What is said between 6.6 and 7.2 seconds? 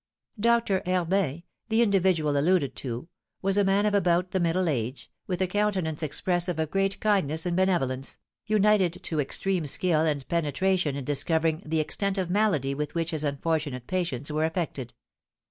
great